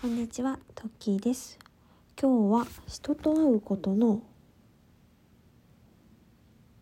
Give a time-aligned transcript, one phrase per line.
[0.00, 1.58] こんにちは、トッキーです。
[2.16, 4.22] 今日は人と会うことの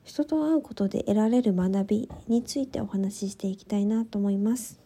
[0.04, 4.79] 人と会うことで得られる学びについてお話ししていきたいなと思います。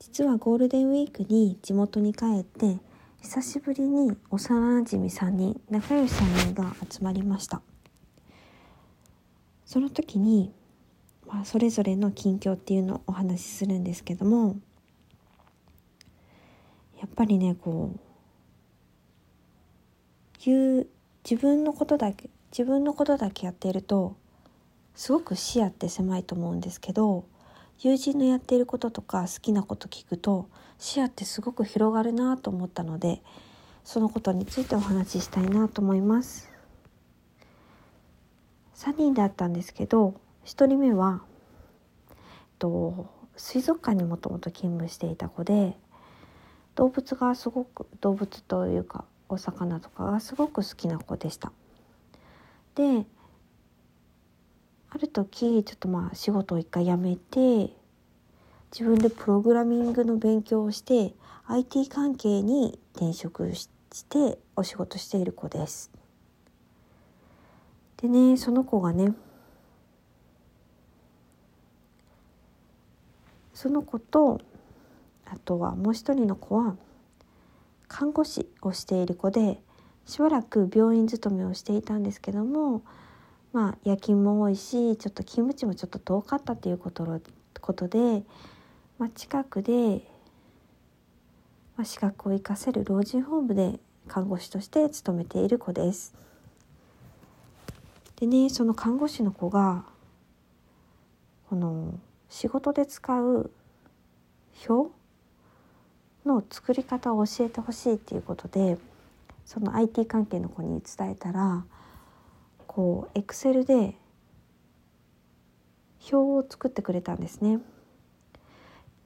[0.00, 2.80] 実はゴールデンウィークに地元に帰って
[3.22, 7.62] 久しぶりに幼馴染3人仲良し3人が集まりました
[9.64, 10.52] その時に、
[11.28, 14.56] まあ、それぞれの近況っていうのをお話しするんですけども
[17.16, 18.00] ぱりねこう
[20.44, 20.86] 言う
[21.28, 24.16] 自分のことだけ自分のことだけやっていると
[24.94, 27.24] すごく視野って狭いと思うんですけど
[27.80, 30.48] 友人のやっていることとか好きなこと聞くと
[30.78, 33.22] 視野ってすごく広がるなと思ったので
[33.82, 36.50] そのことについてお話ししたいなと思います。
[38.74, 41.22] 3人だったんですけど1人目は、
[42.10, 42.16] えっ
[42.58, 45.76] と、水族館にもともと勤務していた子で
[46.76, 51.50] 動物がすごく動物というかお魚とかがすごく好きな子でした。
[52.74, 53.06] で
[54.90, 57.74] ある時ちょっとまあ仕事を一回辞めて
[58.72, 61.14] 自分でプログラミングの勉強をして
[61.46, 63.68] IT 関係に転職し
[64.08, 65.90] てお仕事している子です。
[67.96, 69.14] でねその子がね
[73.54, 74.40] その子と
[75.26, 76.76] あとはもう一人の子は
[77.88, 79.60] 看護師をしている子で
[80.06, 82.82] しばらく病院勤めをしていたんですけども
[83.52, 87.20] まあ夜勤も多いしちょっと勤務地もちょっと遠かったっていうこと
[87.60, 88.22] ことで、
[88.98, 90.02] まあ、近くで、
[91.76, 96.14] まあ、資格を生かせる老人ホームで看護師として勤めている子です。
[98.16, 99.84] でねその看護師の子が
[101.50, 103.50] この仕事で使う
[104.68, 104.90] 表
[106.26, 108.78] の作り方を教えてほしいっていうことで
[109.44, 111.64] その IT 関係の子に伝えたら
[112.66, 113.94] こうエクセルで
[116.12, 117.60] 表を作ってくれたんですね。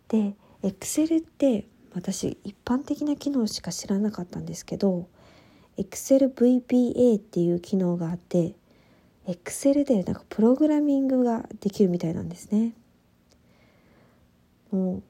[0.08, 5.06] でエクセルって私一般的な機能しか知らなかったんですけど
[5.78, 8.54] ExcelVBA っていう機能があって
[9.26, 12.74] エクセルでなんかプログラミングができるみたいなんですね。
[14.72, 15.02] もう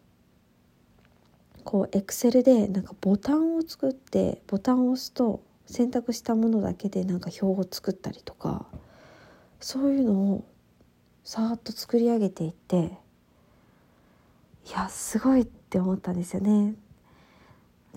[1.70, 8.66] こうエクセルでなんかボタンを作ってボタンを押すと選択したものだけでなんか表を作ったりとか
[9.60, 10.44] そういうのを
[11.22, 12.98] さーっと作り上げていって
[14.66, 16.75] いやすごいって思ったんですよね。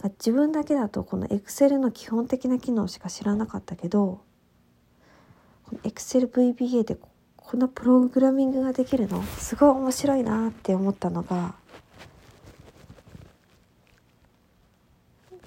[0.03, 4.22] 自分だけだとこのエクセルの基本的な機能しか知らなかったけど
[5.63, 6.95] この ExcelVBA で
[7.38, 9.23] こんなプログラミングができるの？
[9.23, 11.56] すごい面白いなって思ったのが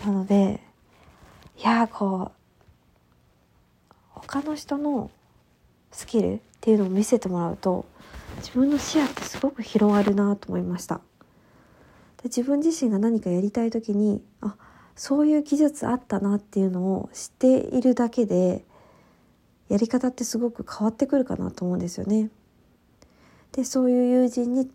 [0.07, 0.61] なので
[1.59, 5.11] いやこう他の人の
[5.91, 7.87] スキルっていうのを見せてもらうと
[8.37, 11.01] 自分の視野ってすごく広がるなと思いました。
[12.19, 14.55] で自分自身が何かやりたい時にあ
[14.95, 18.65] そういう技術あったなっていうのを知っているだけで
[19.69, 22.31] やり方ってすごく変わってくるかなと思うんですよね。
[23.53, 24.71] でそういう友人に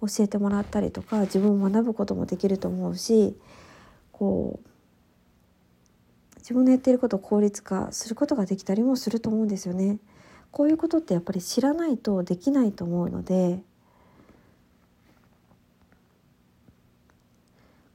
[0.00, 3.36] 教えてもらったりとか自分を学ぶこともできると思うし
[4.20, 4.68] こう
[6.36, 9.98] 自分のやっていることを効率化することができたりもすると思うんですよね。
[10.50, 13.62] こういうことってやっぱり知らないとできないと思うので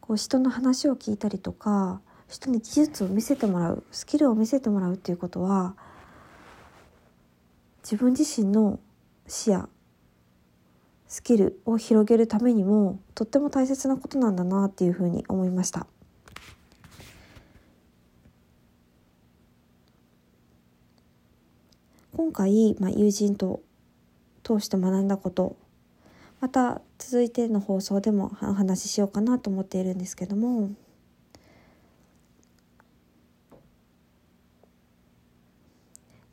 [0.01, 5.75] こう人の話を聞いたりとか人に技術を見せてもらうスキルを見せてもらうっていうことは
[7.83, 8.79] 自分自身の
[9.27, 9.69] 視野
[11.07, 15.87] スキルを広げるためにもとっても大切なことなんだなっていうふうに思いました。
[22.15, 23.61] 今回、まあ、友人と
[24.41, 25.57] 通して学んだこと
[26.39, 30.71] また続いての放送でもお話ししようかなと思っているんですけども。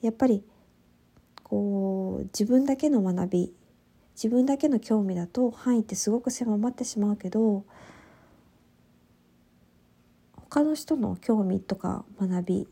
[0.03, 0.45] やっぱり
[1.45, 3.55] こう自分だけの学び
[4.15, 7.65] 自分だけの興味だと範囲ってすごく狭まってしまうけど
[10.37, 12.69] 他の人の興味とか学び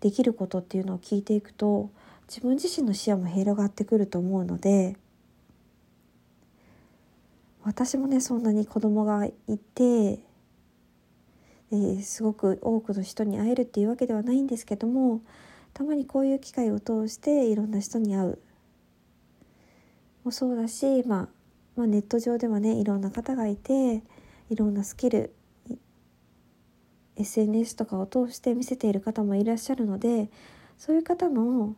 [0.00, 1.90] できることっていうのを聞いていくと
[2.28, 4.96] 自分自身の視野も広がってくると思うので
[7.62, 10.20] 私もねそんなに子供がいて、
[11.72, 15.20] え、すごく多くの人に会えるっていうわけではないんですけども
[15.74, 18.38] たまにこういう機会を通していろんな人に会う。
[20.24, 21.28] もそうだし、まあ、
[21.76, 24.02] まあネット上ではねいろんな方がいて
[24.48, 25.32] いろんなスキル
[27.16, 30.30] SNS とかを通して見せている方もいらっしゃるので
[30.78, 31.74] そういう方の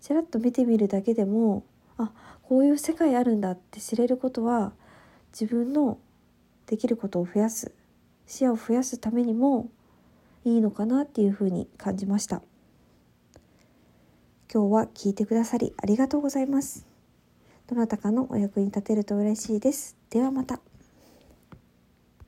[0.00, 1.64] ちらっと見てみるだけでも
[1.98, 2.12] あ
[2.42, 4.72] こういう世界あるんだって知れることは
[5.32, 5.98] 自分の
[6.66, 7.72] できることを増やす
[8.26, 9.68] 視野を増やすためにも
[10.44, 12.42] いいのかなっていうふうに感じました。
[14.52, 16.86] 今日は聞いてくださりありがとうございます。
[17.68, 19.96] どなたかのお役に立てると嬉しいです。
[20.10, 20.60] ではまた。